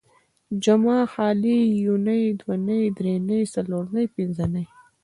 [0.63, 4.65] جمعه، خالي، يونۍ ،دونۍ، دري نۍ، څلور نۍ، پنځه نۍ